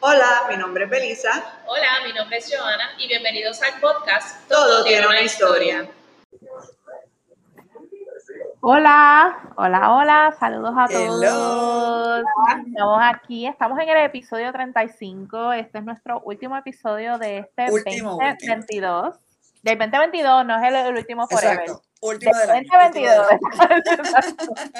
[0.00, 1.30] Hola, mi nombre es Belisa.
[1.66, 5.88] Hola, mi nombre es Joana y bienvenidos al podcast Todo, tiene una historia.
[8.60, 12.24] Hola, hola, hola, saludos a todos.
[12.64, 15.52] Estamos aquí, estamos en el episodio 35.
[15.54, 19.16] Este es nuestro último episodio de este Último, 2022.
[19.62, 21.58] Del 2022, no es el, el último forever.
[21.58, 21.82] Exacto.
[22.02, 22.68] Último Del del año.
[22.84, 23.26] 2022.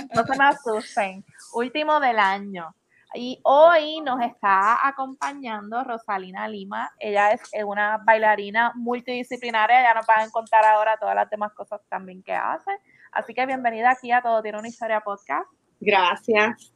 [0.15, 1.25] no se me asusten.
[1.55, 2.73] Último del año.
[3.15, 6.91] Y hoy nos está acompañando Rosalina Lima.
[6.99, 9.83] Ella es una bailarina multidisciplinaria.
[9.83, 12.71] Ya nos van a contar ahora todas las demás cosas también que hace.
[13.13, 15.49] Así que bienvenida aquí a Todo Tiene una Historia Podcast.
[15.81, 16.73] Gracias.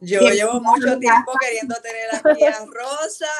[0.00, 3.30] Yo Bien, llevo mucho tiempo queriendo tener aquí a Rosa,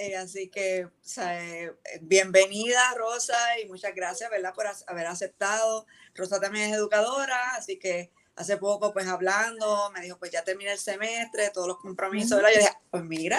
[0.00, 4.52] eh, así que o sea, eh, bienvenida Rosa y muchas gracias, ¿verdad?
[4.52, 5.86] Por haber aceptado.
[6.16, 10.72] Rosa también es educadora, así que hace poco pues hablando, me dijo pues ya terminé
[10.72, 12.50] el semestre, todos los compromisos, ¿verdad?
[12.54, 13.38] Yo dije, pues mira,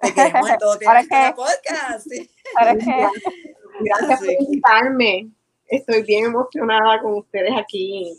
[0.00, 2.06] te queremos en todo tiene Ahora Historia que- podcast.
[2.08, 2.30] sí.
[3.80, 5.30] Gracias por invitarme.
[5.66, 8.16] Estoy bien emocionada con ustedes aquí.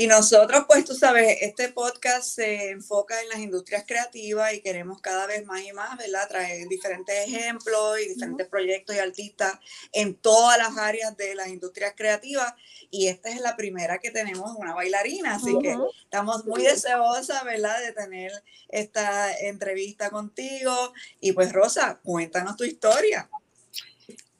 [0.00, 5.00] Y nosotros, pues tú sabes, este podcast se enfoca en las industrias creativas y queremos
[5.00, 6.28] cada vez más y más, ¿verdad?
[6.28, 9.58] Traer diferentes ejemplos y diferentes proyectos y artistas
[9.90, 12.54] en todas las áreas de las industrias creativas.
[12.92, 17.80] Y esta es la primera que tenemos una bailarina, así que estamos muy deseosas, ¿verdad?
[17.80, 18.30] De tener
[18.68, 20.92] esta entrevista contigo.
[21.18, 23.28] Y pues Rosa, cuéntanos tu historia.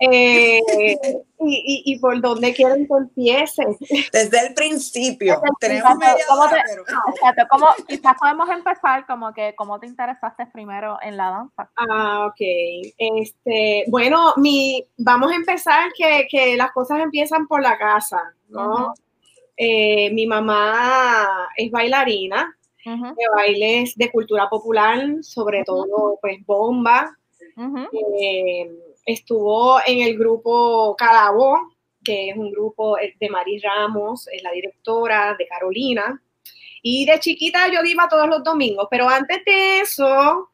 [0.01, 0.61] Eh,
[1.41, 3.65] y, y, y por dónde quieren que empiece.
[4.13, 5.35] Desde el principio.
[5.35, 6.83] Desde el Tenemos media ¿Cómo hora, te- pero...
[6.83, 11.71] Exacto, como, quizás podemos empezar como que cómo te interesaste primero en la danza.
[11.77, 12.41] Ah, ok.
[12.97, 18.95] Este, bueno, mi, vamos a empezar que, que las cosas empiezan por la casa, ¿no?
[19.57, 22.55] Eh, mi mamá es bailarina
[22.87, 27.13] Ujú, de bailes de cultura popular, sobre todo pues bomba.
[27.93, 28.71] Eh,
[29.09, 31.73] estuvo en el grupo Calabo,
[32.05, 36.23] que es un grupo eh, de Mari Ramos, es la directora de Carolina.
[36.83, 40.51] Y de chiquita yo iba todos los domingos, pero antes de eso,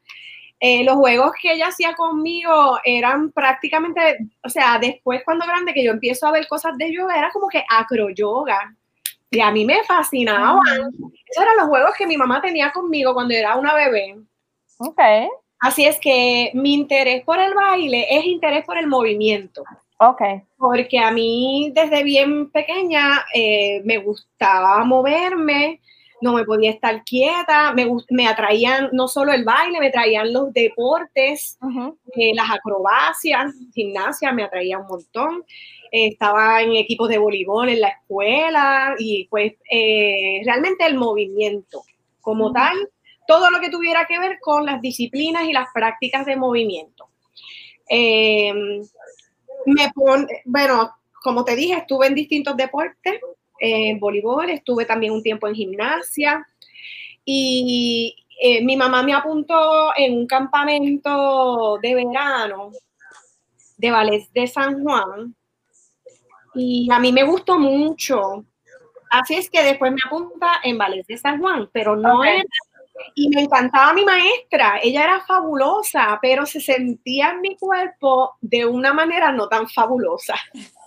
[0.59, 5.83] eh, los juegos que ella hacía conmigo eran prácticamente, o sea, después cuando grande que
[5.83, 8.73] yo empiezo a ver cosas de yoga, era como que acroyoga.
[9.31, 10.61] Y a mí me fascinaban.
[11.27, 14.15] Esos eran los juegos que mi mamá tenía conmigo cuando era una bebé.
[14.77, 15.01] Ok,
[15.65, 19.63] Así es que mi interés por el baile es interés por el movimiento,
[19.99, 20.21] ok.
[20.57, 25.81] porque a mí desde bien pequeña eh, me gustaba moverme,
[26.21, 30.53] no me podía estar quieta, me, me atraían no solo el baile, me traían los
[30.53, 31.57] deportes,
[32.15, 35.43] eh, las acrobacias, gimnasia me atraía un montón.
[35.91, 41.81] Eh, estaba en equipos de voleibol en la escuela y pues eh, realmente el movimiento
[42.21, 42.75] como tal,
[43.27, 47.09] todo lo que tuviera que ver con las disciplinas y las prácticas de movimiento.
[47.89, 48.53] Eh,
[49.65, 50.91] me pon- bueno,
[51.23, 53.19] como te dije, estuve en distintos deportes,
[53.59, 56.47] eh, en voleibol, estuve también un tiempo en gimnasia
[57.23, 62.71] y eh, mi mamá me apuntó en un campamento de verano
[63.77, 65.35] de ballet de San Juan
[66.53, 68.45] y a mí me gustó mucho.
[69.09, 72.25] Así es que después me apunta en ballet de San Juan, pero no Ok.
[72.25, 72.43] era
[73.13, 78.65] y me encantaba mi maestra, ella era fabulosa, pero se sentía en mi cuerpo de
[78.65, 80.35] una manera no tan fabulosa.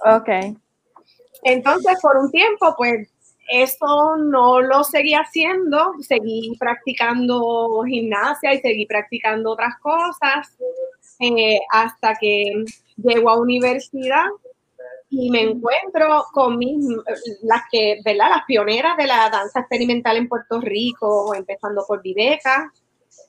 [0.05, 0.29] Ok.
[1.43, 3.09] Entonces, por un tiempo, pues
[3.49, 10.55] eso no lo seguí haciendo, seguí practicando gimnasia y seguí practicando otras cosas
[11.21, 12.65] eh, hasta que
[12.97, 14.27] llego a universidad
[15.11, 16.85] y me encuentro con mis,
[17.43, 18.29] las que, ¿verdad?
[18.31, 22.73] Las pioneras de la danza experimental en Puerto Rico, empezando por Viveca.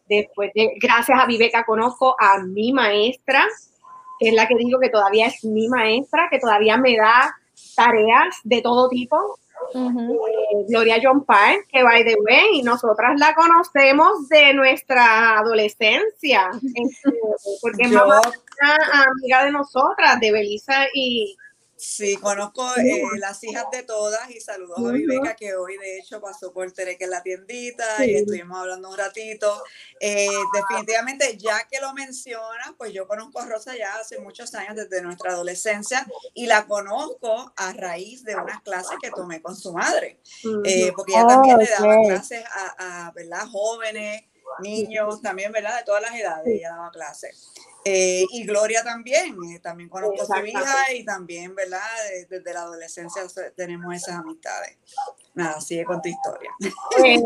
[0.07, 3.45] Después, de, gracias a Viveca, conozco a mi maestra,
[4.19, 7.33] que es la que digo que todavía es mi maestra, que todavía me da
[7.75, 9.39] tareas de todo tipo.
[9.73, 17.19] Eh, Gloria John Park, que by the way, nosotras la conocemos de nuestra adolescencia, este,
[17.61, 21.37] porque es Yo mamá una amiga de nosotras, de Belisa y
[21.81, 24.91] Sí, conozco eh, las hijas de todas y saludos a.
[24.91, 28.11] Viveca que hoy de hecho pasó por Tereque en la tiendita Sí.
[28.11, 29.63] y estuvimos hablando un ratito.
[30.01, 34.75] Eh, definitivamente, ya que lo mencionas, pues yo conozco a Rosa ya hace muchos años,
[34.75, 39.71] desde nuestra adolescencia, y la conozco a raíz de unas clases que tomé con su
[39.71, 40.19] madre,
[40.65, 43.47] eh, porque ella Oh, también le daba clases a, a, ¿verdad?
[43.49, 44.23] jóvenes,
[44.61, 45.77] niños, también, ¿verdad?
[45.77, 47.51] De todas las edades, ella daba clases.
[47.85, 51.79] Eh, y Gloria también, eh, también conozco a su hija y también, ¿verdad?
[52.09, 53.21] De- Desde la adolescencia
[53.55, 54.77] tenemos esas amistades.
[55.33, 56.51] Nada, sigue con tu historia.
[56.59, 57.21] Pues,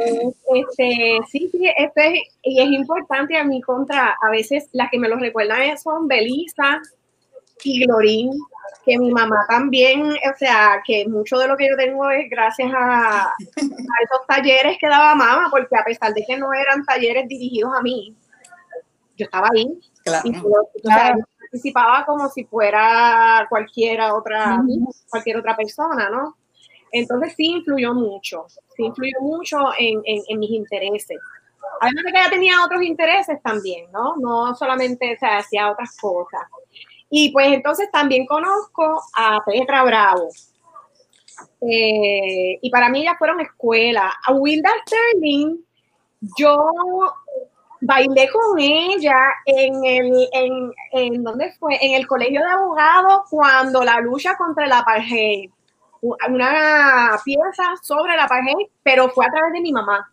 [0.55, 5.09] este, sí, sí, este, y es importante a mi contra, a veces las que me
[5.09, 6.79] lo recuerdan son Belisa
[7.63, 8.31] y Glorín,
[8.85, 12.71] que mi mamá también, o sea, que mucho de lo que yo tengo es gracias
[12.75, 13.33] a, a
[14.03, 17.81] esos talleres que daba mamá, porque a pesar de que no eran talleres dirigidos a
[17.81, 18.15] mí,
[19.17, 20.21] yo estaba ahí Claro.
[20.27, 24.59] y yo, o sea, yo participaba como si fuera cualquiera otra,
[25.09, 26.35] cualquier otra persona, ¿no?
[26.91, 28.45] Entonces sí influyó mucho,
[28.75, 31.17] sí influyó mucho en, en, en mis intereses.
[31.79, 34.15] Además de que ella tenía otros intereses también, ¿no?
[34.17, 36.41] No solamente, o sea, hacía otras cosas.
[37.09, 40.29] Y pues entonces también conozco a Petra Bravo.
[41.61, 44.13] Eh, y para mí ellas fueron escuela.
[44.25, 45.57] A Wilda Sterling,
[46.37, 46.59] yo
[47.85, 51.77] bailé con ella en el, en, en, ¿dónde fue?
[51.81, 55.49] En el colegio de abogados cuando la lucha contra el apartheid.
[56.01, 60.11] Una pieza sobre el apartheid, pero fue a través de mi mamá.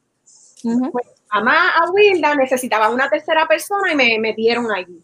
[0.64, 0.92] Ujú.
[1.32, 5.02] Mamá a Wilda necesitaba una tercera persona y me metieron allí.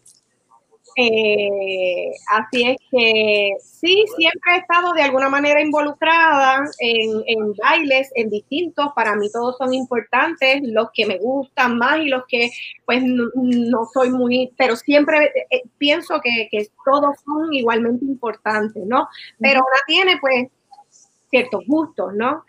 [0.99, 8.09] Eh, así es que sí, siempre he estado de alguna manera involucrada en, en bailes,
[8.15, 12.49] en distintos, para mí todos son importantes, los que me gustan más y los que
[12.83, 18.83] pues no, no soy muy, pero siempre eh, pienso que, que todos son igualmente importantes,
[18.87, 19.07] ¿no?
[19.39, 20.47] Pero una tiene pues
[21.29, 22.43] ciertos gustos, ¿no?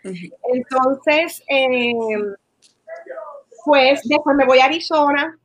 [0.51, 1.93] Entonces, eh,
[3.63, 5.37] pues después me voy a Arizona,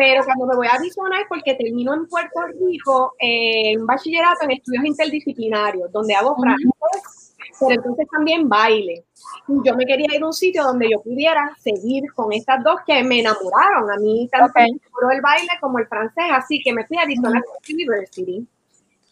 [0.00, 4.44] pero cuando me voy a Arizona es porque termino en Puerto Rico eh, un bachillerato
[4.44, 9.04] en estudios interdisciplinarios, donde hago francés, pero entonces también baile.
[9.46, 13.04] Yo me quería ir a un sitio donde yo pudiera seguir con estas dos que
[13.04, 13.90] me enamoraron.
[13.90, 17.02] A mí tanto me enamoró el baile como el francés, así que me fui a
[17.02, 18.48] Arizona State University.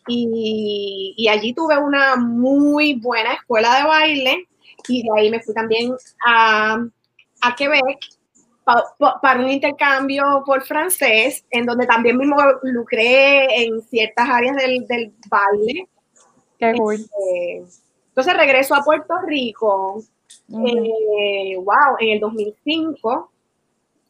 [0.07, 4.49] Y, y allí tuve una muy buena escuela de baile
[4.89, 5.93] y de ahí me fui también
[6.27, 6.83] a,
[7.43, 8.18] a Quebec
[8.69, 14.57] pa- pa- para un intercambio por francés, en donde también me involucré en ciertas áreas
[14.57, 15.89] del, del baile.
[16.59, 16.97] Qué cool.
[16.97, 17.65] Eh,
[18.09, 20.03] entonces regreso a Puerto Rico,
[20.51, 23.31] eh, wow, en el 2005,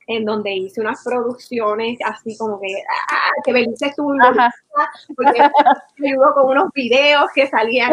[0.08, 2.68] en donde hice unas producciones así como que,
[3.10, 4.90] ah, que Belice estuvo involucrada, Ajá.
[5.14, 5.42] porque
[5.98, 7.92] me ayudó con unos videos que salían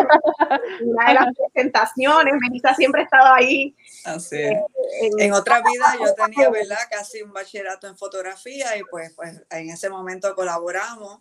[0.80, 2.34] en una de las presentaciones.
[2.42, 3.76] Melissa siempre estaba ahí.
[4.06, 4.54] Así es.
[5.02, 6.78] en- En otra vida yo tenía, ¿verdad?
[6.90, 11.20] Casi un bachillerato en fotografía y pues, pues en ese momento colaboramos.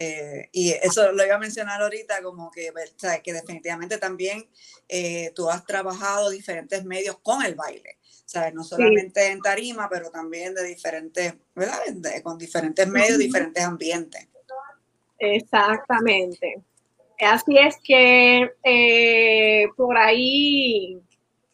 [0.00, 3.98] eh, y eso lo iba a mencionar ahorita, como que, ver- o sea, que definitivamente
[3.98, 4.48] también
[4.88, 7.97] eh, tú has trabajado diferentes medios con el baile.
[8.28, 8.52] ¿Sabes?
[8.52, 11.78] No solamente en tarima, pero también de diferentes, ¿verdad?
[11.94, 14.28] De- con diferentes medios, diferentes ambientes.
[15.18, 16.60] Exactamente.
[17.18, 21.00] Así es que eh, por ahí,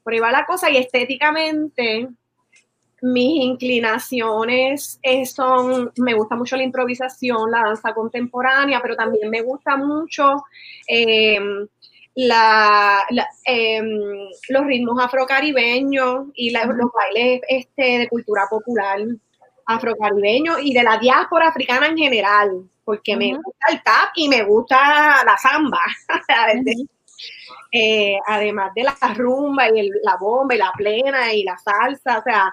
[0.03, 2.09] por ahí va la cosa y estéticamente
[3.03, 9.43] mis inclinaciones eh, son, me gusta mucho la improvisación, la danza contemporánea, pero también me
[9.43, 10.43] gusta mucho
[10.89, 11.39] eh,
[12.17, 13.83] la, la, eh,
[14.49, 19.01] los ritmos afrocaribeños y la, los bailes este, de cultura popular
[19.67, 24.43] afrocaribeño y de la diáspora africana en general, porque me gusta el tap y me
[24.45, 25.81] gusta la samba,
[27.73, 32.19] eh, además de la rumba y el- la bomba y la plena y la salsa,
[32.19, 32.53] o sea,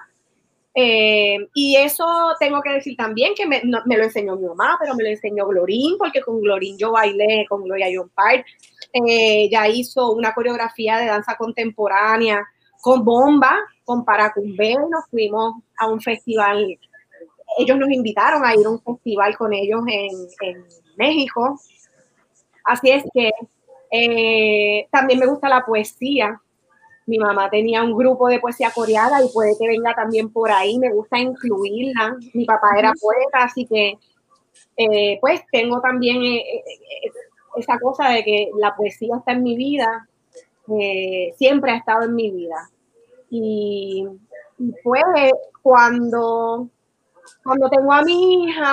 [0.74, 2.06] eh, y eso
[2.40, 5.10] tengo que decir también que me, no- me lo enseñó mi mamá, pero me lo
[5.10, 8.46] enseñó Glorín, porque con Glorín yo bailé con Gloria John Park,
[8.92, 12.46] eh, ya hizo una coreografía de danza contemporánea
[12.80, 16.78] con bomba, con Paracumbé, nos fuimos a un festival
[17.58, 20.64] ellos nos invitaron a ir a un festival con ellos en, en
[20.96, 21.58] México.
[22.64, 23.30] Así es que
[23.90, 26.40] eh, también me gusta la poesía.
[27.06, 30.78] Mi mamá tenía un grupo de poesía coreana y puede que venga también por ahí.
[30.78, 32.16] Me gusta incluirla.
[32.32, 33.98] Mi papá era poeta, así que
[34.76, 36.62] eh, pues tengo también eh,
[37.56, 40.08] esa cosa de que la poesía está en mi vida.
[40.68, 42.70] eh, siempre ha estado en mi vida.
[43.30, 44.06] Y,
[44.58, 45.02] y pues
[45.62, 46.68] cuando
[47.44, 48.72] cuando tengo a mi hija,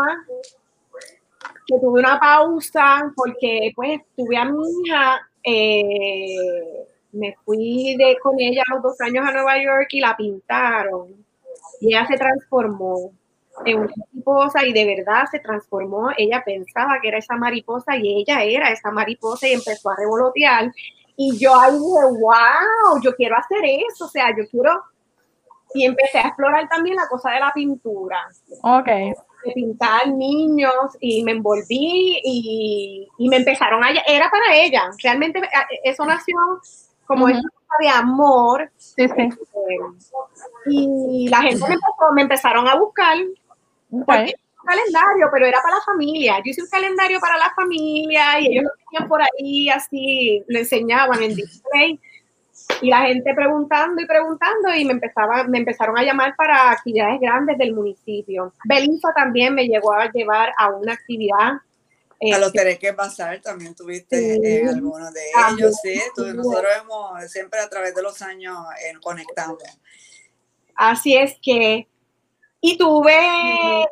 [1.68, 8.40] que tuve una pausa porque pues tuve a mi hija, eh, me fui de, con
[8.40, 11.26] ella a los dos años a Nueva York y la pintaron.
[11.82, 13.14] Y ella se transformó
[13.66, 16.10] en una mariposa y de verdad se transformó.
[16.18, 20.72] Ella pensaba que era esa mariposa y ella era esa mariposa y empezó a revolotear.
[21.16, 24.84] Y yo ahí dije, wow, yo quiero hacer eso, o sea, yo quiero...
[25.74, 28.28] Y empecé a explorar también la cosa de la pintura.
[28.64, 28.88] Ok.
[28.88, 33.92] de pintar niños y me envolví y, y, me empezaron a...
[34.08, 36.36] Era para ella, realmente eh, eso nació
[37.06, 37.42] como uh
[37.80, 38.72] de amor.
[38.78, 39.30] Sí, sí.
[40.66, 43.18] y la gente me, empezó, me, empezaron a buscar.
[43.92, 44.34] Okay.
[44.62, 46.38] un calendario, pero era para la familia.
[46.38, 50.60] Yo hice un calendario para la familia y ellos lo tenían por ahí, así, lo
[50.60, 52.00] enseñaban en display
[52.82, 57.20] y la gente preguntando y preguntando y me empezaba, me empezaron a llamar para actividades
[57.20, 58.54] grandes del municipio.
[58.66, 61.54] Belisa también me llegó a llevar a una actividad.
[62.22, 66.00] a los que que pasar también tuviste sí, algunos de ellos, sí.
[66.16, 69.58] nosotros hemos siempre a través de los años eh, conectado.
[70.76, 71.88] Así es que,
[72.62, 73.16] y tuve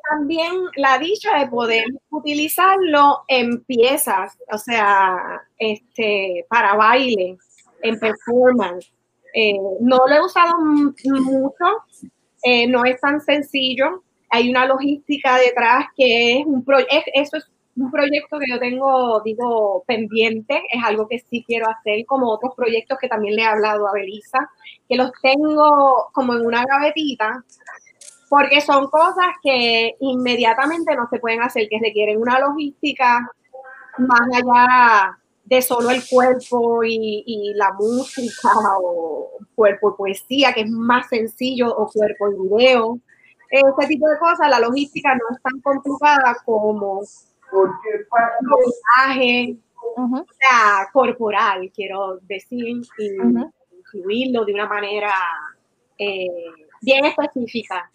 [0.10, 7.38] también la dicha de poder utilizarlo en piezas, o sea, este, para baile
[7.82, 8.92] en performance.
[9.34, 11.66] Eh, no lo he usado mucho,
[12.44, 14.04] eh, no es tan sencillo.
[14.30, 19.22] Hay una logística detrás que es un proyecto, eso es un proyecto que yo tengo,
[19.24, 23.46] digo, pendiente, es algo que sí quiero hacer, como otros proyectos que también le he
[23.46, 24.50] hablado a Belisa,
[24.90, 27.44] que los tengo como en una gavetita,
[28.30, 33.30] porque son cosas que inmediatamente no se pueden hacer, que requieren una logística
[33.98, 38.50] más allá de solo el cuerpo y, la música
[38.82, 43.00] o cuerpo y poesía, que es más sencillo, o cuerpo y video.
[43.50, 47.02] Ese tipo de cosas, la logística no es tan complicada como
[49.16, 49.60] el
[50.92, 52.82] corporal, quiero decir, y
[53.78, 55.14] incluirlo de una manera
[55.98, 56.28] eh,
[56.82, 57.90] bien específica.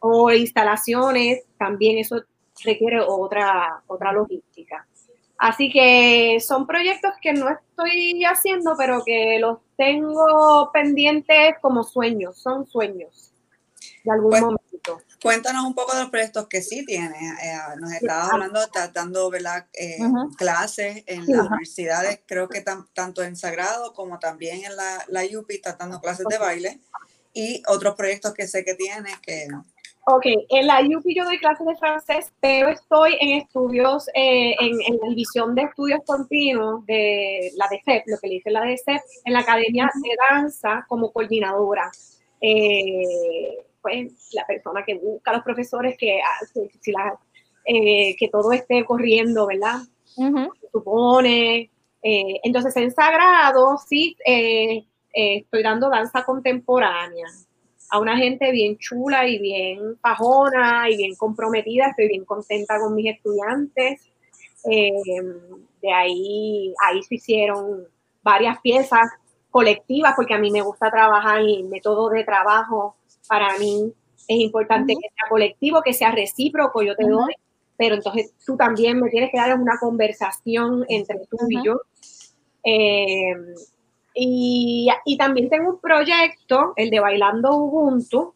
[0.00, 2.22] O instalaciones, también eso
[2.64, 4.86] requiere otra, otra logística.
[5.38, 12.38] Así que son proyectos que no estoy haciendo, pero que los tengo pendientes como sueños,
[12.38, 13.32] son sueños
[14.02, 15.00] de algún momento.
[15.22, 17.20] Cuéntanos un poco de los proyectos que sí tienes.
[17.20, 19.98] Eh, nos estabas hablando, estás dando eh,
[20.36, 25.56] clases en las universidades, creo que tanto en Sagrado como también en la, la UPI,
[25.56, 26.80] estás dando clases de baile
[27.32, 29.46] y otros proyectos que sé que tienes que
[30.10, 34.78] Ok, en la UP yo doy clases de francés, pero estoy en estudios, eh, en,
[34.78, 39.32] la división de estudios continuos de la DCEP, lo que le dice la DCEP, en
[39.34, 41.90] la Academia de Danza como coordinadora.
[42.40, 46.22] Eh, pues la persona que busca a los profesores que,
[46.80, 47.18] si la,
[47.66, 49.80] eh, que todo esté corriendo, ¿verdad?
[50.72, 51.70] Supone.
[52.00, 54.16] entonces, en Sagrado, sí,
[55.12, 57.26] estoy dando danza contemporánea
[57.90, 61.88] a una gente bien chula y bien pajona y bien comprometida.
[61.88, 64.02] Estoy bien contenta con mis estudiantes.
[64.70, 64.90] Eh,
[65.80, 67.86] de ahí, ahí se hicieron
[68.22, 69.08] varias piezas
[69.50, 72.96] colectivas porque a mí me gusta trabajar el método de trabajo.
[73.28, 73.92] Para mí
[74.26, 77.32] es importante que sea colectivo, que sea recíproco, yo te doy,
[77.76, 81.80] pero entonces tú también me tienes que dar una conversación entre tú y yo.
[82.64, 83.34] Eh,
[84.20, 88.34] y, también tengo un proyecto, el de Bailando Ubuntu,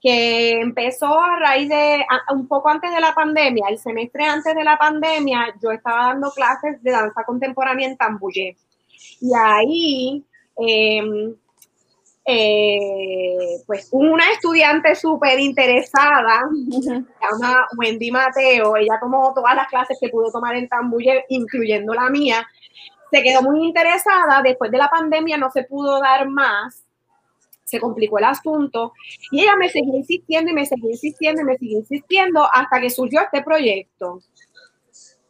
[0.00, 4.62] que empezó a raíz de, un poco antes de la pandemia, el semestre antes de
[4.62, 8.56] la pandemia, yo estaba dando clases de danza contemporánea en Tambuyé.
[9.20, 10.24] Y ahí,
[10.56, 11.34] em,
[12.24, 16.42] eh, pues una estudiante súper interesada,
[16.80, 21.92] se llama Wendy Mateo, ella tomó todas las clases que pudo tomar en Tambuyé, incluyendo
[21.92, 22.46] la mía,
[23.10, 26.84] se quedó muy interesada, después de la pandemia no se pudo dar más,
[27.64, 28.92] se complicó el asunto
[29.30, 32.90] y ella me seguía insistiendo y me seguía insistiendo y me seguía insistiendo hasta que
[32.90, 34.22] surgió este proyecto.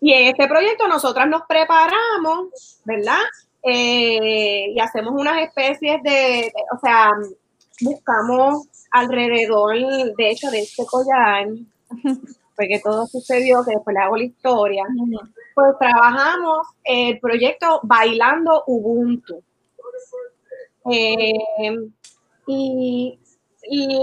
[0.00, 3.18] Y en este proyecto nosotras nos preparamos, ¿verdad?
[3.62, 7.11] Eh, y hacemos unas especies de, o sea,
[7.80, 9.76] buscamos alrededor,
[10.16, 11.49] de hecho, de este collar,
[12.56, 14.85] porque todo sucedió, que después le hago la historia,
[15.59, 19.43] pues trabajamos el proyecto Bailando Ubuntu.
[20.88, 21.33] Eh,
[22.47, 23.19] y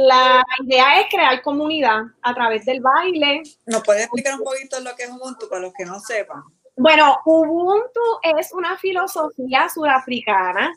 [0.05, 3.43] la idea es crear comunidad a través del baile.
[3.67, 6.43] ¿Nos puede explicar un poquito lo que es Ubuntu para los que no sepan?
[6.75, 8.01] Bueno, Ubuntu
[8.37, 10.75] es una filosofía surafricana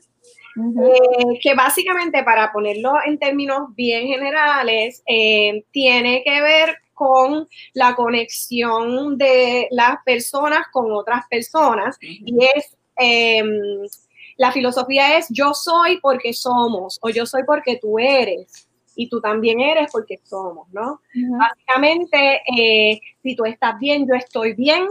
[0.57, 7.95] eh, que básicamente, para ponerlo en términos bien generales, eh, tiene que ver con la
[7.95, 13.87] conexión de las personas con otras personas y es em,
[14.37, 19.21] la filosofía es yo soy porque somos o yo soy porque tú eres y tú
[19.21, 21.00] también eres porque somos, ¿no?
[21.38, 24.88] Básicamente, eh, si tú estás bien, yo estoy bien.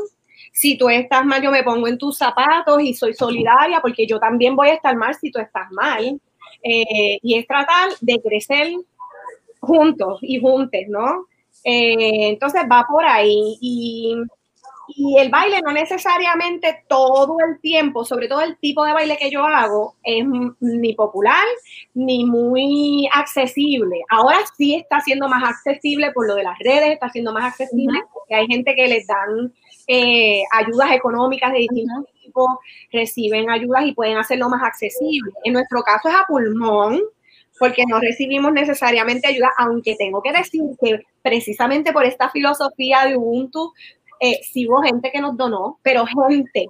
[0.54, 4.18] Si tú estás mal, yo me pongo en tus zapatos y soy solidaria porque yo
[4.18, 6.22] también voy a estar mal si tú estás mal.
[6.64, 8.68] Eh, y es tratar de crecer
[9.60, 11.28] juntos y juntes, ¿no?
[11.64, 14.16] Eh, entonces va por ahí y,
[14.88, 19.30] y, el baile no necesariamente todo el tiempo, sobre todo el tipo de baile que
[19.30, 20.26] yo hago, es
[20.60, 21.46] ni popular
[21.94, 24.02] ni muy accesible.
[24.10, 28.00] Ahora sí está siendo más accesible por lo de las redes, está siendo más accesible
[28.14, 29.54] porque hay gente que les dan
[29.88, 32.50] eh, ayudas económicas de distintos tipos,
[32.92, 35.32] reciben ayudas y pueden hacerlo más accesible.
[35.46, 37.02] En nuestro caso es a pulmón,
[37.60, 43.18] porque no recibimos necesariamente ayuda, aunque tengo que decir que precisamente por esta filosofía de
[43.18, 43.74] Ubuntu,
[44.20, 46.68] eh, sí hubo gente que nos donó, pero gente,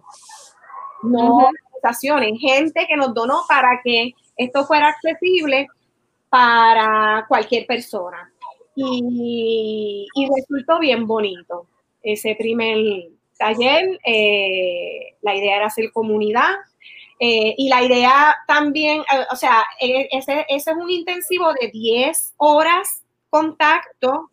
[1.04, 5.68] no organizaciones, gente que nos donó para que esto fuera accesible
[6.30, 8.32] para cualquier persona.
[8.76, 11.66] Y, y resultó bien bonito
[12.04, 12.78] ese primer
[13.38, 14.00] taller.
[14.06, 16.56] Eh, la idea era hacer comunidad,
[17.20, 21.70] eh, y la idea también, eh, o sea, e, ese, ese, es un intensivo de
[21.70, 24.30] 10 horas contacto,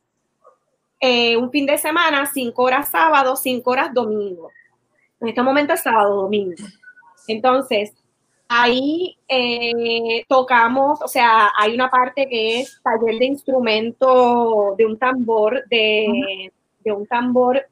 [1.00, 4.50] eh, un fin de semana, 5 horas sábado, 5 horas domingo.
[5.20, 6.62] En este momento es sábado, domingo.
[7.26, 7.94] Entonces,
[8.48, 9.16] ahí
[10.28, 16.52] tocamos, o sea, hay una parte que es taller de instrumento de un tambor, de,
[16.80, 17.66] de un tambor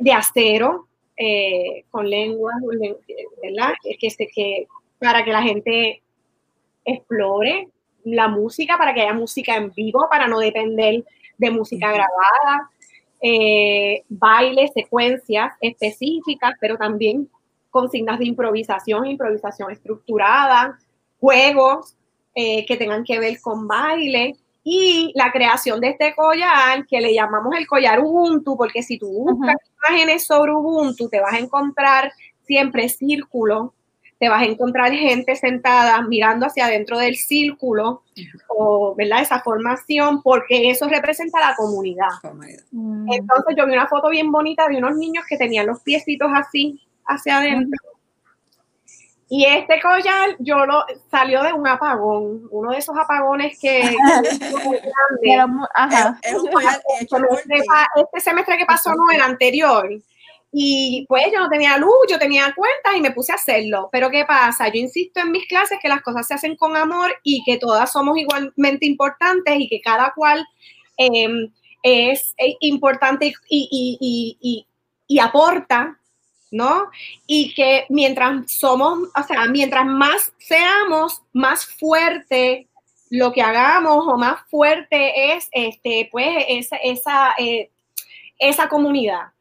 [0.00, 0.88] de acero,
[1.22, 2.56] eh, con lenguas,
[3.42, 3.74] ¿verdad?
[3.82, 4.66] Que, que,
[4.98, 6.00] para que la gente
[6.82, 7.68] explore
[8.04, 11.04] la música, para que haya música en vivo, para no depender
[11.36, 12.70] de música grabada,
[13.20, 17.28] eh, bailes, secuencias específicas, pero también
[17.68, 20.78] consignas de improvisación, improvisación estructurada,
[21.20, 21.96] juegos
[22.34, 27.14] eh, que tengan que ver con baile y la creación de este collar que le
[27.14, 29.56] llamamos el collar Ubuntu, porque si tú buscas
[29.88, 32.12] imágenes sobre Ubuntu, te vas a encontrar
[32.42, 33.74] siempre círculo,
[34.18, 38.02] te vas a encontrar gente sentada mirando hacia adentro del círculo,
[38.48, 39.22] o, ¿verdad?
[39.22, 42.08] Esa formación, porque eso representa la comunidad.
[42.70, 43.10] Mm.
[43.12, 46.82] Entonces yo vi una foto bien bonita de unos niños que tenían los piecitos así
[47.06, 47.80] hacia adentro.
[49.32, 53.78] Y este collar yo lo salió de un apagón, uno de esos apagones que,
[57.94, 59.88] este semestre que pasó no el anterior.
[60.50, 63.88] Y pues yo no tenía luz, yo tenía cuentas y me puse a hacerlo.
[63.92, 64.66] Pero ¿qué pasa?
[64.66, 67.92] Yo insisto en mis clases que las cosas se hacen con amor y que todas
[67.92, 70.44] somos igualmente importantes y que cada cual
[70.96, 71.52] em,
[71.84, 74.66] es, importante y,
[75.06, 75.99] y aporta
[76.50, 76.90] ¿no?
[77.26, 82.66] Y que mientras somos, o sea, mientras más seamos, más fuerte
[83.10, 87.70] lo que hagamos o más fuerte es, este, pues, esa, esa, eh,
[88.38, 89.32] esa comunidad.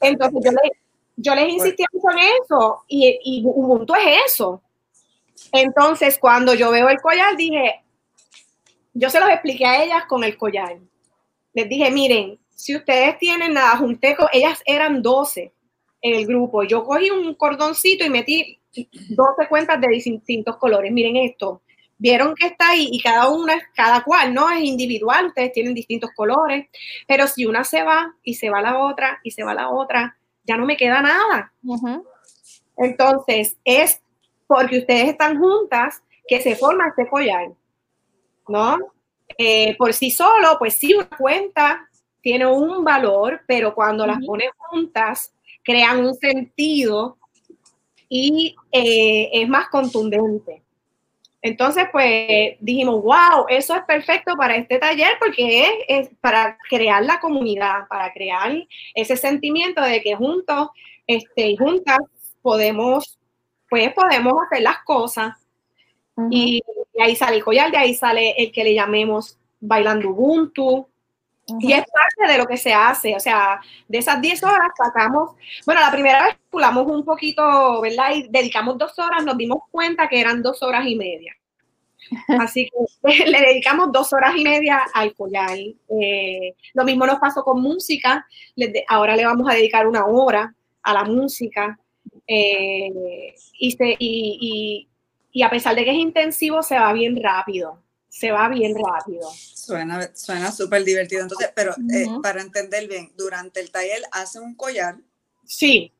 [0.00, 0.70] Entonces, yo, le,
[1.16, 4.62] yo les insistí en eso y, y Ubuntu es eso.
[5.50, 7.82] Entonces, cuando yo veo el collar, dije,
[8.92, 10.78] yo se los expliqué a ellas con el collar.
[11.52, 15.52] Les dije, miren, si ustedes tienen nada, junté con, ellas eran 12
[16.04, 16.62] en el grupo.
[16.62, 20.92] Yo cogí un cordoncito y metí 12 cuentas de distintos colores.
[20.92, 21.62] Miren esto.
[21.96, 24.50] Vieron que está ahí y cada una, cada cual, ¿no?
[24.50, 26.66] Es individual, ustedes tienen distintos colores,
[27.06, 30.18] pero si una se va y se va la otra y se va la otra,
[30.44, 31.52] ya no me queda nada.
[32.76, 34.02] Entonces, es
[34.46, 37.52] porque ustedes están juntas que se forma este collar,
[38.48, 38.76] ¿no?
[39.38, 41.88] Eh, por sí solo, pues sí, una cuenta
[42.20, 45.33] tiene un valor, pero cuando las pones juntas,
[45.64, 47.16] crean un sentido
[48.08, 50.62] y eh, es más contundente.
[51.42, 57.20] Entonces, pues dijimos, wow, eso es perfecto para este taller porque es, para crear la
[57.20, 58.50] comunidad, para crear
[58.94, 60.68] ese sentimiento de que juntos
[61.06, 61.98] este, y juntas
[62.40, 63.18] podemos,
[63.68, 65.34] pues podemos hacer las cosas.
[66.30, 66.62] y,
[66.94, 70.88] y, ahí sale el collar, de ahí sale el que le llamemos bailando Ubuntu,
[71.46, 75.32] y es parte de lo que se hace, o sea, de esas 10 horas sacamos,
[75.66, 78.14] bueno, la primera vez pulamos un poquito, ¿verdad?
[78.14, 81.36] Y dedicamos dos horas, nos dimos cuenta que eran dos horas y media.
[82.40, 82.70] Así
[83.02, 85.58] que le dedicamos dos horas y media al collar.
[85.58, 88.26] Eh, lo mismo nos pasó con música,
[88.88, 91.78] ahora le vamos a dedicar una hora a la música.
[92.26, 94.88] Eh, y, y,
[95.30, 97.83] y a pesar de que es intensivo, se va bien rápido
[98.14, 99.28] se va bien rápido.
[99.32, 101.22] Suena suena súper divertido.
[101.22, 104.98] Entonces, pero eh, para entender bien, durante el taller hace un collar.
[105.44, 105.92] Sí.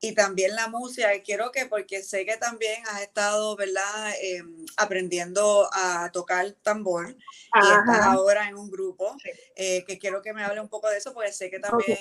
[0.00, 5.68] Y también la música, quiero que, porque sé que también has estado, ¿verdad?, em, aprendiendo
[5.72, 9.14] a tocar tambor y estás ahora en un grupo,
[9.54, 11.98] eh, que quiero que me hable un poco de eso, porque sé que también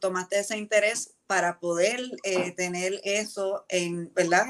[0.00, 4.46] tomaste ese interés para poder eh, tener eso en, ¿verdad?,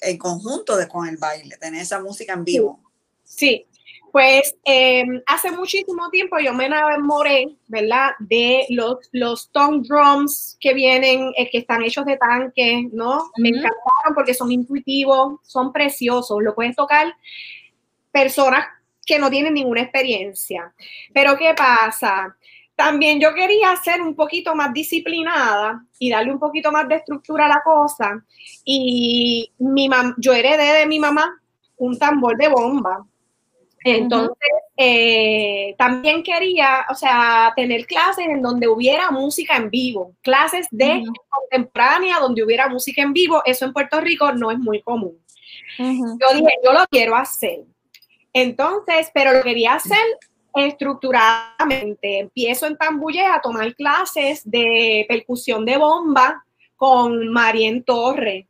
[0.00, 2.80] en conjunto de, con el baile, tener esa música en vivo.
[3.24, 3.66] Sí.
[4.10, 8.12] Pues eh, hace muchísimo tiempo yo me enamoré, ¿verdad?
[8.18, 13.30] De los, los tongue drums que vienen, eh, que están hechos de tanque, ¿no?
[13.36, 17.14] Me encantaron porque son intuitivos, son preciosos, lo pueden tocar
[18.10, 18.66] personas
[19.04, 20.72] que no tienen ninguna experiencia.
[21.12, 22.36] Pero ¿qué pasa?
[22.78, 27.46] También yo quería ser un poquito más disciplinada y darle un poquito más de estructura
[27.46, 28.24] a la cosa.
[28.64, 31.42] Y mi mam- yo heredé de mi mamá
[31.78, 33.04] un tambor de bomba.
[33.82, 34.36] Entonces,
[34.76, 41.02] eh, también quería, o sea, tener clases en donde hubiera música en vivo, clases de
[41.28, 43.42] contemporánea donde hubiera música en vivo.
[43.44, 45.18] Eso en Puerto Rico no es muy común.
[46.20, 47.64] Yo dije, yo lo quiero hacer.
[48.32, 49.98] Entonces, pero lo quería hacer
[50.54, 52.20] estructuradamente.
[52.20, 56.44] Empiezo en Tambuye a tomar clases de percusión de bomba
[56.76, 58.46] con Marien Torre.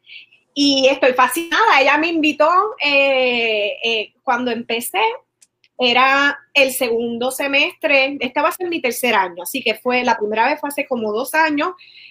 [0.54, 1.80] Y estoy fascinada.
[1.80, 2.50] Ella me invitó
[2.84, 5.02] eh, eh, cuando empecé.
[5.80, 10.18] Era el segundo semestre, esta va a ser mi tercer año, así que fue la
[10.18, 11.70] primera vez fue hace como dos años,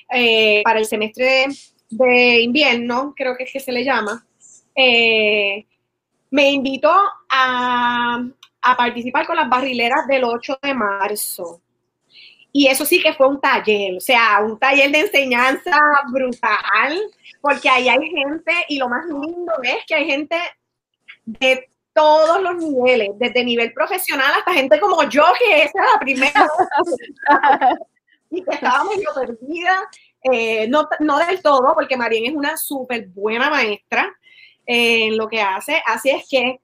[0.09, 1.47] eh, para el semestre
[1.89, 4.25] de, invierno, creo que es que se le llama.
[4.73, 6.93] Me invitó
[7.29, 8.23] a,
[8.61, 11.61] a participar con las barrileras del 8 de marzo.
[12.51, 15.77] Y eso sí que fue un taller, o sea, un taller de enseñanza
[16.11, 16.99] brutal,
[17.41, 20.37] porque ahí hay gente, y lo más lindo es que hay gente
[21.25, 25.99] de todos los niveles, desde nivel profesional hasta gente como yo, que esa era la
[25.99, 26.47] primera
[28.29, 29.89] y que estaba medio perdida,
[30.31, 34.11] eh, no, no del todo, porque Marien es una súper buena maestra
[34.65, 36.59] eh, en lo que hace, así es que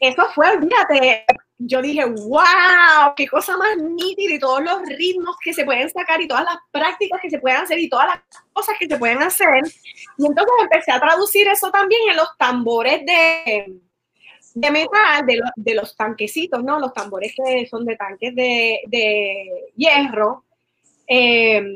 [0.00, 1.24] eso fue, olvídate,
[1.58, 6.20] yo dije, wow, qué cosa más nítida y todos los ritmos que se pueden sacar
[6.20, 8.20] y todas las prácticas que se pueden hacer y todas las
[8.52, 9.62] cosas que se pueden hacer.
[10.18, 13.80] Y entonces empecé a traducir eso también en los tambores de,
[14.54, 16.78] de metal, de, los- de los tanquecitos, ¿no?
[16.78, 20.44] Los tambores que son de tanques de, de hierro.
[21.08, 21.72] Eh,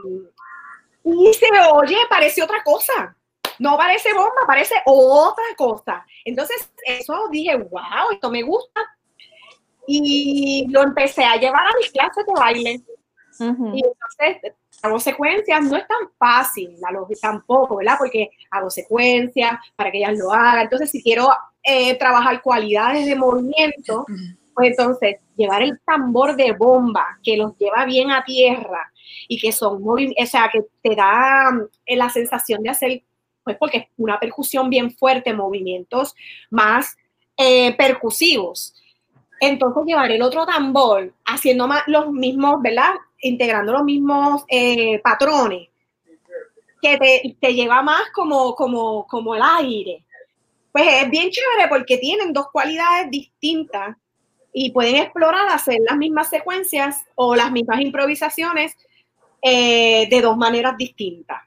[1.05, 3.17] y se oye, parece otra cosa.
[3.59, 6.05] No parece bomba, parece otra cosa.
[6.25, 8.81] Entonces, eso dije, wow, esto me gusta.
[9.87, 12.83] Y lo empecé a llevar a mis clases de baile.
[13.41, 17.97] Y entonces hago secuencias, no es tan fácil, la lógica tampoco, ¿verdad?
[17.99, 20.63] Porque hago secuencias para que ellas lo hagan.
[20.63, 21.29] Entonces, si quiero
[21.63, 24.05] eh, trabajar cualidades de movimiento,
[24.55, 28.93] pues entonces llevar el tambor de bomba que los lleva bien a tierra
[29.29, 31.51] y que son muy, o sea, que te da
[31.87, 33.03] eh, la sensación de hacer,
[33.45, 36.15] pues porque es una percusión bien fuerte, movimientos
[36.51, 36.97] más
[37.37, 38.75] eh, percusivos.
[39.41, 42.93] Entonces llevar el otro tambor haciendo más los mismos, ¿verdad?
[43.21, 45.69] Integrando los mismos eh, patrones
[46.81, 50.05] que te, lleva más como, como, como el aire.
[50.73, 53.97] Pues es bien chévere porque tienen dos cualidades distintas
[54.53, 58.77] y pueden explorar hacer las mismas secuencias o las mismas improvisaciones
[59.41, 61.43] eh, de dos maneras distintas.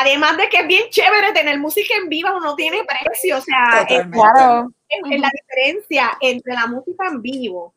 [0.00, 3.86] Además de que es bien chévere tener música en vivo, no tiene precio, o sea,
[3.88, 4.06] es.
[4.08, 4.70] Claro.
[4.88, 7.74] es- es la diferencia entre la música en vivo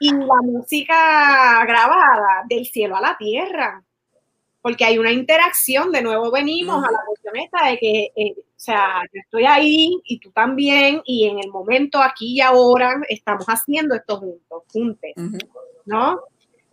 [0.00, 3.82] y la música grabada del cielo a la tierra,
[4.60, 8.60] porque hay una interacción, de nuevo venimos a la cuestión esta de que, eh, o
[8.60, 13.46] sea, yo estoy ahí y tú también, y en el momento aquí y ahora estamos
[13.46, 15.10] haciendo esto juntos, juntos.
[15.86, 16.20] ¿no?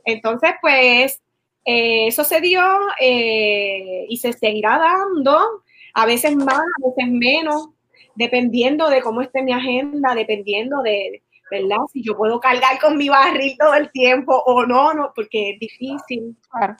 [0.03, 1.21] Entonces, pues,
[1.65, 2.61] eh, eso se dio
[2.99, 7.69] eh, y se seguirá dando, a veces más, a veces menos,
[8.15, 11.77] dependiendo de cómo esté mi agenda, dependiendo de, ¿verdad?
[11.91, 15.59] Si yo puedo cargar con mi barril todo el tiempo o no, no, porque es
[15.59, 16.35] difícil.
[16.51, 16.75] Claro.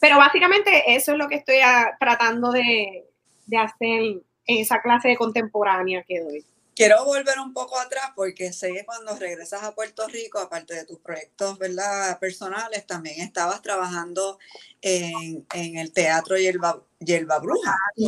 [0.00, 3.04] Pero básicamente eso es lo que estoy ah, tratando de,
[3.46, 6.44] de hacer en esa clase de contemporánea que doy.
[6.78, 10.84] Quiero volver un poco atrás porque sé que cuando regresas a Puerto Rico, aparte de
[10.84, 12.20] tus proyectos ¿verdad?
[12.20, 14.38] personales, también estabas trabajando
[14.80, 17.76] en, en el teatro Yelba Bruja.
[17.96, 18.06] Y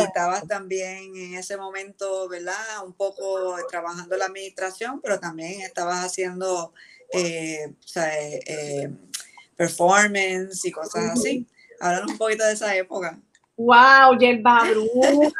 [0.00, 2.84] estabas también en ese momento, ¿verdad?
[2.84, 6.74] Un poco trabajando en la administración, pero también estabas haciendo
[7.12, 8.90] eh, o sea, eh, eh,
[9.54, 11.46] performance y cosas así.
[11.78, 13.20] Háblanos un poquito de esa época.
[13.56, 15.30] Wow, Yerba Bruja,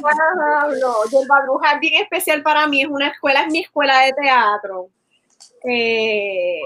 [0.00, 0.94] Pablo.
[1.10, 4.88] Yerba Bruja es bien especial para mí, es una escuela, es mi escuela de teatro.
[5.64, 6.60] Eh,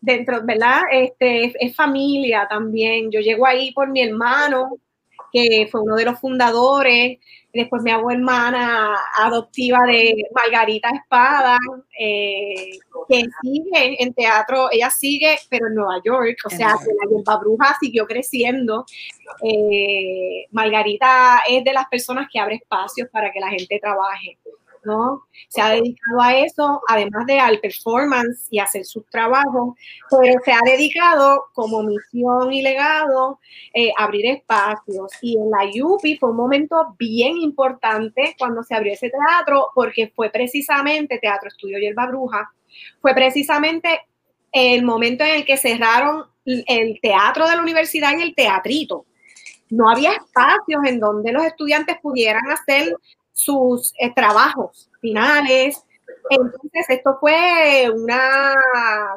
[0.00, 0.82] dentro, ¿verdad?
[0.92, 3.10] Este, es, es familia también.
[3.10, 4.76] Yo llego ahí por mi hermano,
[5.32, 7.18] que fue uno de los fundadores.
[7.52, 11.56] Después me hago hermana adoptiva de Margarita Espada,
[11.98, 12.72] eh,
[13.08, 17.38] que sigue en teatro, ella sigue, pero en Nueva York, o sea, que la Yerba
[17.38, 18.84] Bruja siguió creciendo.
[19.42, 24.36] Eh, Margarita es de las personas que abre espacios para que la gente trabaje.
[24.86, 25.24] ¿No?
[25.48, 29.74] Se ha dedicado a eso, además de al performance y hacer sus trabajos,
[30.10, 33.40] pero se ha dedicado como misión y legado
[33.74, 35.12] eh, abrir espacios.
[35.20, 40.12] Y en la UPI fue un momento bien importante cuando se abrió ese teatro, porque
[40.14, 42.50] fue precisamente Teatro Estudio Yerba Bruja,
[43.00, 44.00] fue precisamente
[44.52, 49.04] el momento en el que cerraron el teatro de la universidad y el teatrito.
[49.68, 52.94] No había espacios en donde los estudiantes pudieran hacer
[53.36, 55.84] sus eh, trabajos finales.
[56.30, 58.54] Entonces, esto fue una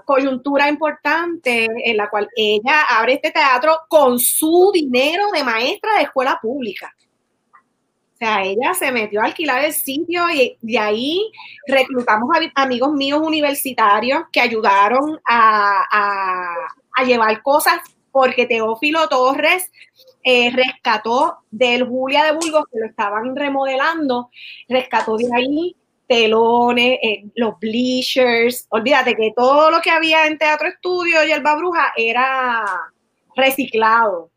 [0.05, 6.03] coyuntura importante en la cual ella abre este teatro con su dinero de maestra de
[6.03, 6.93] escuela pública.
[8.13, 11.32] O sea, ella se metió a alquilar el sitio y de ahí
[11.65, 17.79] reclutamos a amigos míos universitarios que ayudaron a, a llevar cosas
[18.12, 19.71] porque Teófilo Torres
[20.31, 24.29] eh, rescató del Julia de Burgos, que lo estaban remodelando,
[24.67, 25.75] rescató de ahí
[26.07, 28.67] telones, eh, los bleachers.
[28.69, 32.63] Olvídate que todo lo que había en Teatro Estudio y Elba Bruja era
[33.35, 34.29] reciclado,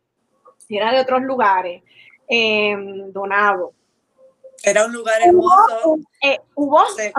[0.66, 1.82] era de otros lugares,
[2.26, 2.74] eh,
[3.12, 3.74] donado.
[4.64, 5.98] Era un lugar hermoso.
[6.20, 7.12] Eh, hubo, o sea,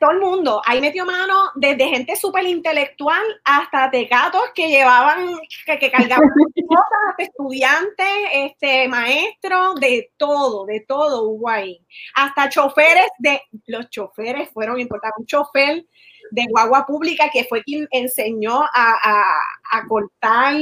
[0.00, 5.78] todo el mundo, ahí metió mano desde gente súper intelectual hasta tecatos que llevaban, que,
[5.78, 6.28] que cargaban
[6.68, 11.84] cosas, estudiantes, este, maestros, de todo, de todo hubo ahí.
[12.14, 15.84] Hasta choferes de, los choferes fueron importantes, un chofer
[16.30, 20.54] de guagua pública que fue quien enseñó a, a, a cortar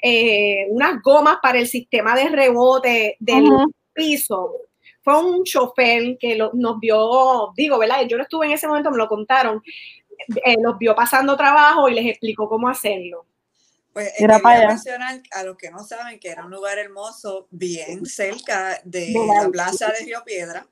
[0.00, 3.72] eh, unas gomas para el sistema de rebote del uh -huh.
[3.92, 4.52] piso
[5.02, 8.02] fue un chofer que lo, nos vio, digo, ¿verdad?
[8.08, 9.62] Yo no estuve en ese momento, me lo contaron,
[10.44, 13.26] eh, los vio pasando trabajo y les explicó cómo hacerlo.
[13.92, 18.06] Pues era para mencionar a los que no saben que era un lugar hermoso, bien
[18.06, 20.66] cerca de la plaza de Río Piedra.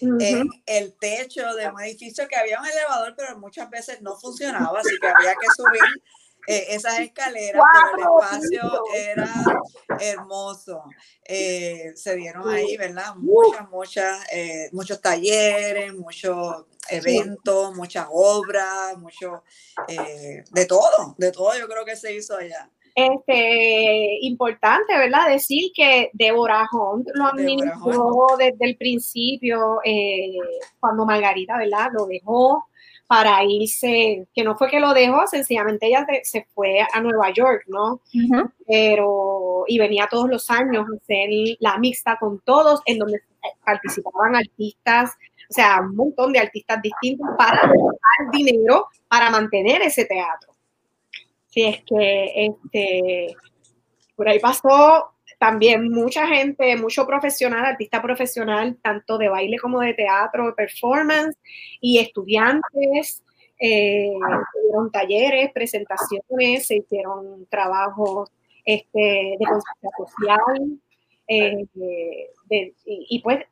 [0.00, 0.22] Uh -huh.
[0.22, 4.80] En el techo de un edificio que había un elevador, pero muchas veces no funcionaba,
[4.80, 6.02] así que había que subir
[6.46, 7.62] eh, esas escaleras,
[7.96, 9.28] pero el espacio era
[10.00, 10.82] hermoso.
[11.24, 13.14] Eh, se dieron ahí, ¿verdad?
[13.16, 19.42] Muchas, muchas, eh, muchos talleres, muchos eventos, muchas obras, mucho,
[19.88, 22.70] eh, de todo, de todo yo creo que se hizo allá.
[22.94, 25.28] Este, importante, ¿verdad?
[25.28, 30.38] Decir que Deborah Hunt lo administró desde el principio, eh,
[30.80, 31.90] cuando Margarita, ¿verdad?
[31.92, 32.64] Lo dejó
[33.06, 37.62] para irse, que no fue que lo dejó, sencillamente ella se fue a Nueva York,
[37.68, 37.94] ¿no?
[37.94, 38.52] Uh -huh.
[38.66, 41.28] Pero, y venía todos los años a hacer
[41.60, 43.20] la mixta con todos, en donde
[43.64, 45.12] participaban artistas,
[45.48, 50.52] o sea, un montón de artistas distintos para dar dinero para mantener ese teatro.
[51.48, 53.36] Si es que, este,
[54.16, 59.94] por ahí pasó también mucha gente, mucho profesional, artista profesional, tanto de baile como de
[59.94, 61.36] teatro, de performance,
[61.80, 63.22] y estudiantes,
[63.58, 64.12] eh,
[64.52, 68.30] se dieron talleres, presentaciones, se hicieron trabajos
[68.64, 70.80] este, de conciencia social,
[71.28, 73.44] eh, de, de, y, y, pues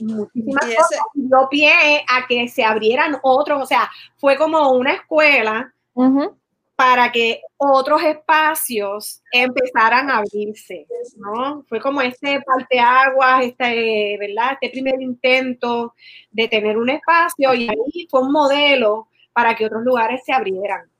[0.00, 1.00] muchísimas y cosas.
[1.14, 6.41] dio pie a que se abrieran otros, o sea, fue como una escuela uh -huh
[6.82, 11.62] para que otros espacios empezaran a abrirse, ¿no?
[11.68, 14.58] Fue como este parteaguas, este, ¿verdad?
[14.60, 15.94] Este primer intento
[16.32, 20.90] de tener un espacio y ahí fue un modelo para que otros lugares se abrieran.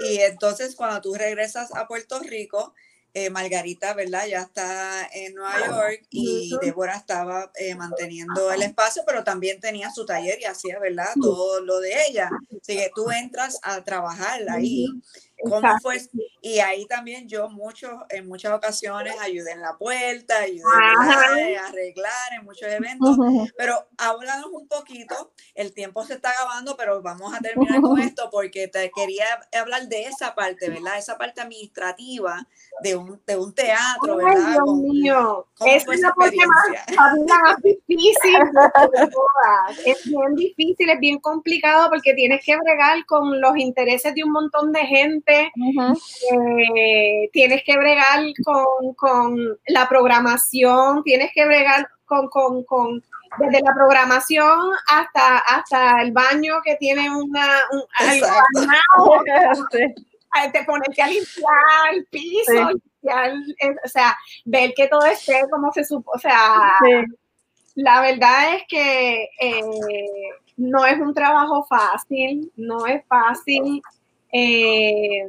[0.00, 2.74] Y entonces cuando tú regresas a Puerto Rico,
[3.14, 4.26] eh, Margarita, ¿verdad?
[4.26, 9.90] Ya está en Nueva York y Débora estaba eh, manteniendo el espacio, pero también tenía
[9.90, 11.12] su taller y hacía, ¿verdad?
[11.20, 12.30] Todo lo de ella.
[12.60, 14.86] Así que tú entras a trabajar ahí.
[15.42, 15.98] ¿Cómo fue?
[16.42, 22.32] Y ahí también yo mucho, en muchas ocasiones ayudé en la puerta, ayudé a arreglar
[22.38, 23.16] en muchos eventos,
[23.58, 28.28] pero háblanos un poquito, el tiempo se está acabando, pero vamos a terminar con esto
[28.30, 29.26] porque te quería
[29.58, 30.98] hablar de esa parte, ¿verdad?
[30.98, 32.46] Esa parte administrativa
[32.82, 34.34] de un, de un teatro, ¿verdad?
[34.36, 36.86] Ay, Dios mío, es la parte más,
[37.28, 38.38] más difícil
[38.92, 39.78] de todas.
[39.84, 44.32] Es bien difícil, es bien complicado porque tienes que bregar con los intereses de un
[44.32, 46.76] montón de gente Uh -huh.
[46.76, 53.02] eh, tienes que bregar con, con, la programación, tienes que bregar con, con, con,
[53.38, 59.24] desde la programación hasta, hasta el baño que tiene una, un, algo
[60.52, 62.80] te pones a limpiar el piso, sí.
[63.02, 63.32] limpiar,
[63.84, 67.04] o sea, ver que todo esté como se supo, o sea, sí.
[67.74, 69.62] la verdad es que eh,
[70.56, 73.82] no es un trabajo fácil, no es fácil.
[74.32, 75.28] Eh,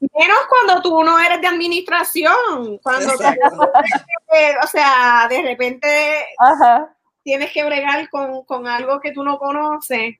[0.00, 6.94] menos cuando tú no eres de administración, cuando o sea, de repente, Ajá.
[7.22, 10.16] tienes que bregar con, con algo que tú no conoces.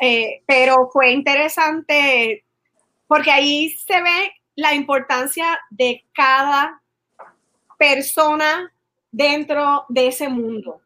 [0.00, 2.44] Eh, pero fue interesante
[3.06, 6.82] porque ahí se ve la importancia de cada
[7.78, 8.72] persona
[9.10, 10.80] dentro de ese mundo.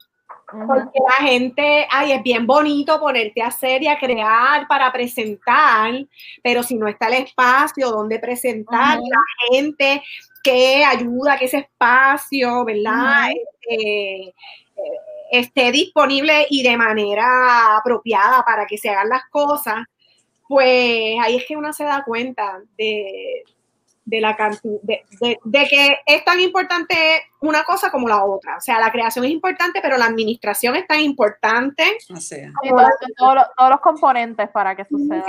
[0.50, 5.92] Porque la gente, ay, es bien bonito ponerte a hacer y a crear para presentar,
[6.42, 10.02] pero si no está el espacio donde presentar, la gente
[10.42, 13.28] que ayuda a que ese espacio, ¿verdad?
[13.30, 14.34] Este, eh,
[15.30, 19.84] esté disponible y de manera apropiada para que se hagan las cosas,
[20.48, 23.44] pues ahí es que uno se da cuenta de,
[24.08, 26.96] de la cantidad, de, que es tan importante
[27.42, 28.56] una cosa como la otra.
[28.56, 31.98] O sea, la creación es importante, pero la administración es tan importante.
[33.18, 35.22] todos, los, componentes para que suceda.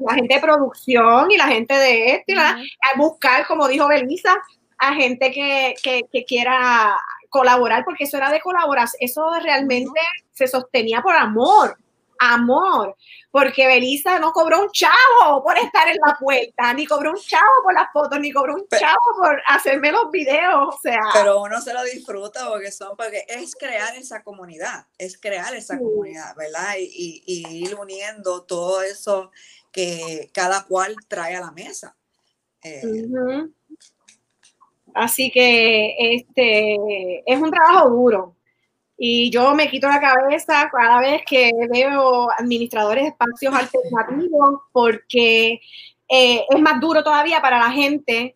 [0.00, 4.36] la gente de producción y la gente de esto, y buscar, como dijo Belisa,
[4.78, 6.96] a gente que, que, quiera
[7.30, 10.00] colaborar, porque eso era de colaboración, eso realmente
[10.32, 11.78] se sostenía por amor
[12.18, 12.96] amor,
[13.30, 17.62] porque Belisa no cobró un chavo por estar en la puerta, ni cobró un chavo
[17.62, 21.00] por las fotos, ni cobró un chavo por hacerme los videos, o sea.
[21.12, 25.78] Pero uno se lo disfruta porque son, porque es crear esa comunidad, es crear esa
[25.78, 26.74] comunidad, ¿verdad?
[26.78, 29.30] Y, ir uniendo todo eso
[29.72, 31.96] que cada cual trae a la mesa.
[32.62, 32.82] Eh,
[34.96, 38.35] Así que este es un trabajo duro,
[38.98, 45.60] y yo me quito la cabeza cada vez que veo administradores de espacios alternativos porque
[46.08, 48.34] eh, es más duro todavía para la gente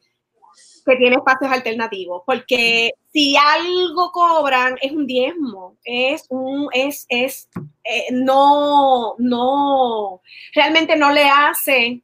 [0.84, 7.48] que tiene espacios alternativos, porque si algo cobran es un diezmo, es un, es, es,
[7.84, 10.20] eh, no, no,
[10.54, 12.02] realmente no le hace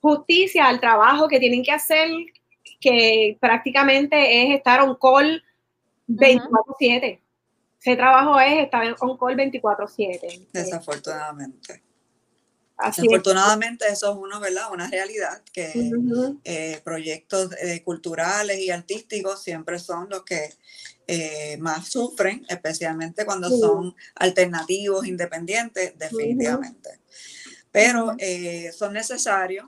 [0.00, 2.08] justicia al trabajo que tienen que hacer,
[2.80, 5.42] que prácticamente es estar on call
[6.08, 7.23] 24/7
[7.84, 10.48] ese trabajo es estar en on-call 24/7.
[10.52, 11.82] Desafortunadamente.
[12.82, 14.72] Desafortunadamente eso es uno, ¿verdad?
[14.72, 15.92] Una realidad que
[16.44, 20.50] eh, proyectos eh, culturales y artísticos siempre son los que
[21.06, 27.00] eh, más sufren, especialmente cuando son alternativos, independientes, definitivamente.
[27.70, 28.16] Pero
[28.72, 29.66] son necesarios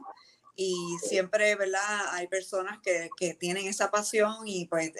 [0.57, 0.75] y
[1.07, 2.07] siempre, ¿verdad?
[2.13, 4.93] Hay personas que, que tienen esa pasión y pues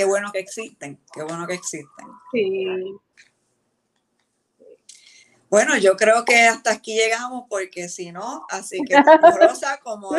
[0.00, 2.06] qué bueno que existen, qué bueno que existen.
[2.32, 2.66] Sí.
[5.50, 8.96] Bueno, yo creo que hasta aquí llegamos porque si no, así que
[9.38, 10.10] Rosa, como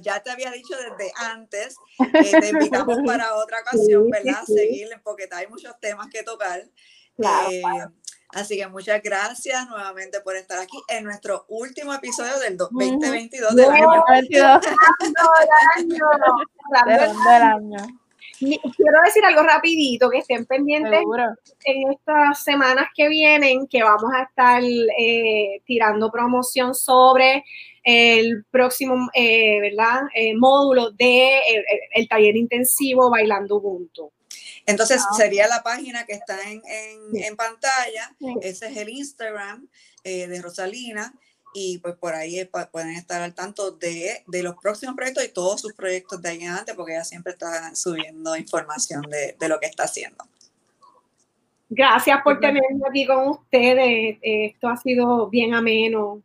[0.00, 4.44] ya te había dicho desde antes, eh, te invitamos para otra ocasión, ¿verdad?
[4.44, 6.62] Seguir porque hay muchos temas que tocar.
[7.50, 7.62] Eh,
[8.34, 13.70] así que muchas gracias nuevamente por estar aquí en nuestro último episodio del 2022 del
[13.70, 14.60] año.
[16.86, 18.03] del año.
[18.38, 21.00] Quiero decir algo rapidito, que estén pendientes
[21.64, 27.44] en estas semanas que vienen, que vamos a estar eh, tirando promoción sobre
[27.84, 30.02] el próximo, eh, ¿verdad?
[30.14, 31.40] Eh, módulo de
[31.92, 34.12] el, taller intensivo Bailando Ubuntu.
[34.66, 39.68] Entonces ah, sería la página que está en, pantalla, ese es el Instagram
[40.02, 41.12] de Rosalina
[41.54, 45.72] y pues por ahí pueden estar al tanto de, los próximos proyectos y todos sus
[45.72, 49.84] proyectos de ahí en adelante, porque ella siempre está subiendo información de, lo que está
[49.84, 50.24] haciendo.
[51.70, 54.18] Gracias por tenerme aquí con ustedes.
[54.20, 56.22] Esto ha sido bien ameno.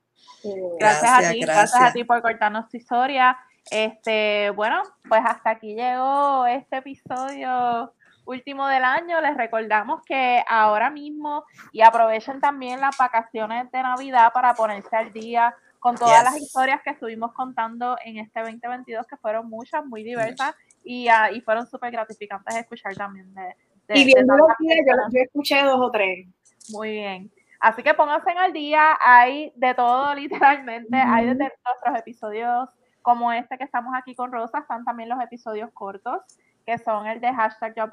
[0.80, 1.82] Gracias, a ti, gracias.
[1.82, 3.38] a ti por cortarnos tu historia.
[3.70, 7.94] Este, bueno, pues hasta aquí llegó este episodio
[8.30, 9.20] último del año.
[9.22, 15.12] Les recordamos que ahora mismo y aprovechen también las vacaciones de Navidad para ponerse al
[15.12, 20.04] día con todas las historias que estuvimos contando en este 2022, que fueron muchas, muy
[20.04, 23.56] diversas y, uh, y fueron súper gratificantes escuchar también de...
[23.96, 26.28] y viendo los yo, yo escuché dos o tres.
[26.70, 27.32] Muy bien.
[27.60, 32.70] Así que pónganse al día, hay de todo literalmente, hay de nuestros episodios
[33.02, 36.22] como este que estamos aquí con Rosa, están también los episodios cortos
[36.70, 37.88] que son el de hashtag yo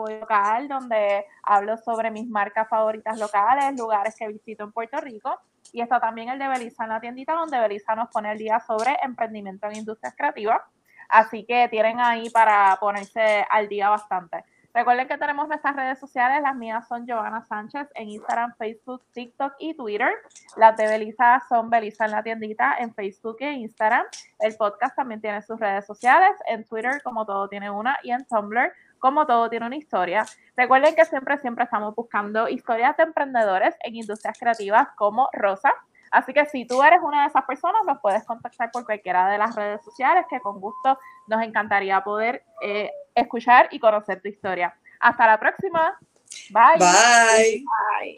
[0.69, 5.35] donde hablo sobre mis marcas favoritas locales, lugares que visito en Puerto Rico.
[5.73, 8.61] Y está también el de Belisa en la tiendita, donde Belisa nos pone el día
[8.61, 10.61] sobre emprendimiento en industrias creativas.
[11.09, 14.45] Así que tienen ahí para ponerse al día bastante.
[14.77, 16.43] Recuerden que tenemos nuestras redes sociales.
[16.43, 20.11] Las mías son Giovanna Sánchez en Instagram, Facebook, TikTok y Twitter.
[20.59, 24.05] Las de Belisa son Belisa en la tiendita en Facebook e Instagram.
[24.39, 26.33] El podcast también tiene sus redes sociales.
[26.47, 30.27] En Twitter, como todo tiene una, y en Tumblr, como todo tiene una historia.
[30.55, 35.73] Recuerden que siempre, siempre estamos buscando historias de emprendedores en industrias creativas como Rosa.
[36.11, 39.39] Así que si tú eres una de esas personas, nos puedes contactar por cualquiera de
[39.39, 40.99] las redes sociales, que con gusto
[41.29, 44.75] nos encantaría poder eh, escuchar y conocer tu historia.
[45.01, 45.99] Hasta la próxima.
[46.51, 46.79] Bye.
[46.79, 47.65] Bye.
[47.65, 48.15] Bye.